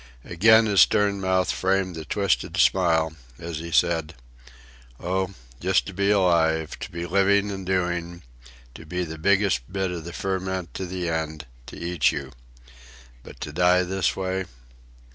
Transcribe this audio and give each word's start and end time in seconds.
Again 0.25 0.65
his 0.65 0.81
stern 0.81 1.21
mouth 1.21 1.51
framed 1.51 1.93
the 1.93 2.05
twisted 2.05 2.57
smile, 2.57 3.13
as 3.37 3.59
he 3.59 3.69
said: 3.71 4.15
"Oh, 4.99 5.35
just 5.59 5.85
to 5.85 5.93
be 5.93 6.09
alive, 6.09 6.79
to 6.79 6.89
be 6.91 7.05
living 7.05 7.51
and 7.51 7.67
doing, 7.67 8.23
to 8.73 8.87
be 8.87 9.05
the 9.05 9.19
biggest 9.19 9.71
bit 9.71 9.91
of 9.91 10.03
the 10.03 10.11
ferment 10.11 10.73
to 10.73 10.87
the 10.87 11.07
end, 11.07 11.45
to 11.67 11.77
eat 11.77 12.11
you. 12.11 12.31
But 13.21 13.39
to 13.41 13.53
die 13.53 13.83
this 13.83 14.15
way." 14.15 14.45